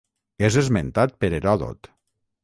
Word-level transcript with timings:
És 0.47 0.55
esmentat 0.61 1.13
per 1.23 1.31
Heròdot. 1.39 1.91